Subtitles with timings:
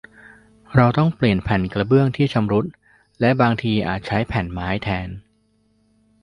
[0.75, 2.65] เราต้องเปลี่ยนแผ่นกระเบื้องที่ชำรุด
[3.19, 5.09] และบางทีอาจใช้แผ่นไม้แทน